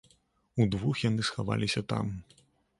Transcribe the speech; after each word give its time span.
Удвух 0.65 0.95
яны 1.09 1.27
схаваліся 1.29 1.87
там. 1.95 2.05